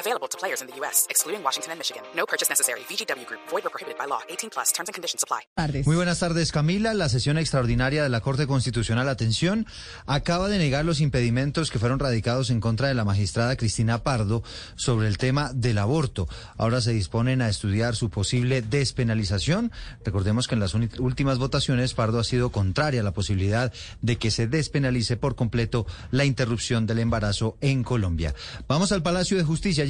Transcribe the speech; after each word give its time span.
Available 0.00 0.28
to 0.28 0.38
players 0.38 0.62
in 0.62 0.68
the 0.68 0.74
U.S., 0.80 1.06
excluding 1.10 1.44
Washington 1.44 1.72
and 1.72 1.78
Michigan. 1.78 2.02
No 2.16 2.24
purchase 2.24 2.48
necessary. 2.48 2.80
VGW 2.88 3.26
Group. 3.26 3.40
Void 3.50 3.66
or 3.66 3.70
prohibited 3.70 3.98
by 3.98 4.06
law. 4.06 4.20
18 4.30 4.48
plus. 4.48 4.72
Terms 4.72 4.88
and 4.88 4.94
conditions 4.94 5.22
apply. 5.22 5.42
Muy 5.84 5.96
buenas 5.96 6.18
tardes, 6.20 6.52
Camila. 6.52 6.94
La 6.94 7.10
sesión 7.10 7.36
extraordinaria 7.36 8.02
de 8.02 8.08
la 8.08 8.22
Corte 8.22 8.46
Constitucional, 8.46 9.10
atención, 9.10 9.66
acaba 10.06 10.48
de 10.48 10.56
negar 10.56 10.86
los 10.86 11.00
impedimentos 11.02 11.70
que 11.70 11.78
fueron 11.78 11.98
radicados 11.98 12.48
en 12.48 12.60
contra 12.60 12.88
de 12.88 12.94
la 12.94 13.04
magistrada 13.04 13.56
Cristina 13.56 14.02
Pardo 14.02 14.42
sobre 14.74 15.06
el 15.06 15.18
tema 15.18 15.52
del 15.52 15.76
aborto. 15.76 16.28
Ahora 16.56 16.80
se 16.80 16.92
disponen 16.92 17.42
a 17.42 17.50
estudiar 17.50 17.94
su 17.94 18.08
posible 18.08 18.62
despenalización. 18.62 19.70
Recordemos 20.02 20.48
que 20.48 20.54
en 20.54 20.60
las 20.60 20.72
últimas 20.74 21.36
votaciones 21.36 21.92
Pardo 21.92 22.20
ha 22.20 22.24
sido 22.24 22.50
contraria 22.50 23.02
a 23.02 23.04
la 23.04 23.12
posibilidad 23.12 23.70
de 24.00 24.16
que 24.16 24.30
se 24.30 24.46
despenalice 24.46 25.18
por 25.18 25.34
completo 25.34 25.86
la 26.10 26.24
interrupción 26.24 26.86
del 26.86 27.00
embarazo 27.00 27.58
en 27.60 27.82
Colombia. 27.82 28.34
Vamos 28.66 28.92
al 28.92 29.02
Palacio 29.02 29.36
de 29.36 29.44
Justicia. 29.44 29.89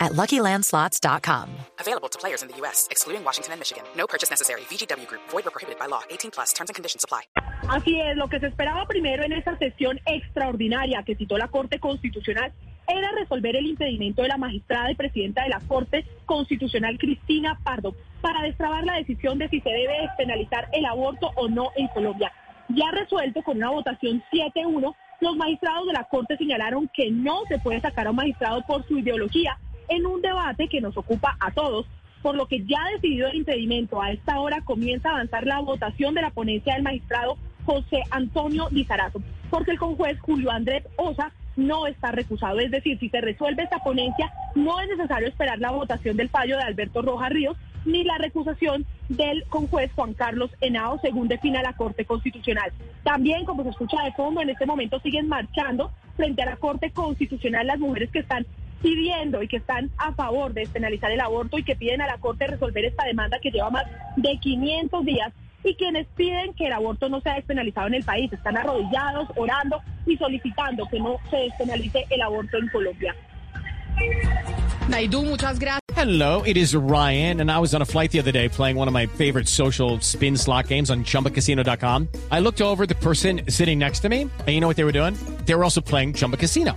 at 0.00 0.12
LuckyLandSlots.com. 0.12 1.48
Available 1.78 2.08
to 2.08 2.18
players 2.18 2.42
in 2.42 2.48
the 2.48 2.56
U.S., 2.62 2.88
excluding 2.90 3.24
Washington 3.24 3.52
and 3.52 3.60
Michigan. 3.60 3.84
No 3.96 4.06
purchase 4.06 4.30
necessary. 4.30 4.62
VGW 4.62 5.06
Group. 5.06 5.22
Void 5.30 5.46
or 5.46 5.50
prohibited 5.50 5.78
by 5.78 5.86
law. 5.86 6.02
18 6.10 6.30
plus. 6.30 6.52
Terms 6.52 6.70
and 6.70 6.74
conditions 6.74 7.04
apply. 7.04 7.22
Así 7.68 7.98
es, 8.00 8.16
lo 8.16 8.28
que 8.28 8.40
se 8.40 8.46
esperaba 8.46 8.86
primero 8.86 9.24
en 9.24 9.32
esta 9.32 9.56
sesión 9.58 9.98
extraordinaria 10.06 11.02
que 11.02 11.16
citó 11.16 11.38
la 11.38 11.48
Corte 11.48 11.78
Constitucional 11.78 12.52
era 12.86 13.10
resolver 13.12 13.56
el 13.56 13.66
impedimento 13.66 14.22
de 14.22 14.28
la 14.28 14.36
magistrada 14.36 14.90
y 14.90 14.94
presidenta 14.94 15.44
de 15.44 15.48
la 15.48 15.60
Corte 15.60 16.04
Constitucional, 16.26 16.98
Cristina 16.98 17.58
Pardo, 17.64 17.94
para 18.20 18.42
destrabar 18.42 18.84
la 18.84 18.96
decisión 18.96 19.38
de 19.38 19.48
si 19.48 19.60
se 19.60 19.70
debe 19.70 20.02
despenalizar 20.02 20.68
el 20.72 20.84
aborto 20.84 21.30
o 21.36 21.48
no 21.48 21.70
en 21.76 21.88
Colombia. 21.88 22.32
Ya 22.68 22.90
resuelto 22.90 23.42
con 23.42 23.56
una 23.56 23.70
votación 23.70 24.22
7-1, 24.32 24.94
los 25.20 25.36
magistrados 25.36 25.86
de 25.86 25.92
la 25.94 26.04
Corte 26.04 26.36
señalaron 26.36 26.90
que 26.92 27.10
no 27.10 27.42
se 27.48 27.58
puede 27.58 27.80
sacar 27.80 28.06
a 28.06 28.10
un 28.10 28.16
magistrado 28.16 28.62
por 28.66 28.86
su 28.86 28.98
ideología 28.98 29.58
en 29.88 30.06
un 30.06 30.22
debate 30.22 30.68
que 30.68 30.80
nos 30.80 30.96
ocupa 30.96 31.36
a 31.40 31.50
todos, 31.50 31.86
por 32.22 32.34
lo 32.36 32.46
que 32.46 32.64
ya 32.64 32.78
decidido 32.94 33.28
el 33.28 33.36
impedimento, 33.36 34.00
a 34.00 34.10
esta 34.10 34.40
hora 34.40 34.62
comienza 34.62 35.10
a 35.10 35.12
avanzar 35.12 35.46
la 35.46 35.60
votación 35.60 36.14
de 36.14 36.22
la 36.22 36.30
ponencia 36.30 36.74
del 36.74 36.82
magistrado 36.82 37.36
José 37.64 38.02
Antonio 38.10 38.68
Lizarazo, 38.70 39.20
porque 39.50 39.72
el 39.72 39.78
conjuez 39.78 40.18
Julio 40.20 40.50
Andrés 40.50 40.84
Osa 40.96 41.32
no 41.56 41.86
está 41.86 42.12
recusado. 42.12 42.58
Es 42.60 42.70
decir, 42.70 42.98
si 42.98 43.08
se 43.08 43.20
resuelve 43.20 43.62
esta 43.62 43.78
ponencia, 43.78 44.32
no 44.54 44.80
es 44.80 44.88
necesario 44.88 45.28
esperar 45.28 45.58
la 45.58 45.70
votación 45.70 46.16
del 46.16 46.28
fallo 46.28 46.56
de 46.56 46.62
Alberto 46.62 47.02
Rojas 47.02 47.30
Ríos 47.30 47.56
ni 47.84 48.02
la 48.02 48.16
recusación 48.18 48.86
del 49.08 49.44
conjuez 49.44 49.92
Juan 49.94 50.14
Carlos 50.14 50.50
Henao, 50.60 50.98
según 51.00 51.28
defina 51.28 51.62
la 51.62 51.74
Corte 51.74 52.04
Constitucional. 52.04 52.72
También, 53.02 53.44
como 53.44 53.62
se 53.62 53.70
escucha 53.70 54.02
de 54.02 54.12
fondo, 54.12 54.40
en 54.40 54.50
este 54.50 54.66
momento 54.66 55.00
siguen 55.00 55.28
marchando 55.28 55.92
frente 56.16 56.42
a 56.42 56.46
la 56.46 56.56
Corte 56.56 56.90
Constitucional 56.90 57.66
las 57.66 57.78
mujeres 57.78 58.10
que 58.10 58.20
están 58.20 58.46
pidiendo 58.84 59.42
y 59.42 59.48
que 59.48 59.56
están 59.56 59.90
a 59.96 60.12
favor 60.12 60.52
de 60.52 60.60
despenalizar 60.60 61.10
el 61.10 61.20
aborto 61.20 61.58
y 61.58 61.64
que 61.64 61.74
piden 61.74 62.02
a 62.02 62.06
la 62.06 62.18
Corte 62.18 62.46
resolver 62.46 62.84
esta 62.84 63.04
demanda 63.04 63.38
que 63.42 63.50
lleva 63.50 63.70
más 63.70 63.84
de 64.16 64.36
500 64.38 65.04
días 65.06 65.32
y 65.64 65.74
quienes 65.74 66.06
piden 66.08 66.52
que 66.52 66.66
el 66.66 66.74
aborto 66.74 67.08
no 67.08 67.22
sea 67.22 67.36
despenalizado 67.36 67.86
en 67.86 67.94
el 67.94 68.04
país. 68.04 68.30
Están 68.30 68.58
arrodillados, 68.58 69.28
orando 69.36 69.80
y 70.04 70.18
solicitando 70.18 70.86
que 70.90 71.00
no 71.00 71.16
se 71.30 71.36
despenalice 71.38 72.04
el 72.10 72.20
aborto 72.20 72.58
en 72.58 72.68
Colombia. 72.68 73.16
Naidu, 74.88 75.22
muchas 75.22 75.58
gracias. 75.58 75.80
Hello, 75.96 76.42
it 76.42 76.58
is 76.58 76.74
Ryan, 76.74 77.40
and 77.40 77.50
I 77.50 77.58
was 77.60 77.74
on 77.74 77.80
a 77.80 77.86
flight 77.86 78.10
the 78.10 78.18
other 78.18 78.32
day 78.32 78.48
playing 78.48 78.76
one 78.76 78.88
of 78.88 78.92
my 78.92 79.06
favorite 79.06 79.48
social 79.48 80.00
spin 80.00 80.36
slot 80.36 80.68
games 80.68 80.90
on 80.90 81.04
chumbacasino.com. 81.04 82.08
I 82.30 82.40
looked 82.40 82.60
over 82.60 82.84
the 82.84 82.96
person 82.96 83.42
sitting 83.48 83.78
next 83.78 84.00
to 84.00 84.10
me, 84.10 84.22
and 84.22 84.48
you 84.48 84.60
know 84.60 84.68
what 84.68 84.76
they 84.76 84.84
were 84.84 84.92
doing? 84.92 85.16
They 85.46 85.54
were 85.54 85.64
also 85.64 85.80
playing 85.80 86.14
Chumba 86.14 86.36
Casino. 86.36 86.76